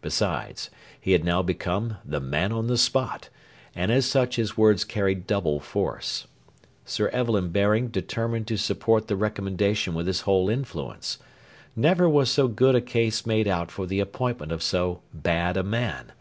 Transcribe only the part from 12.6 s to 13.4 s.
a case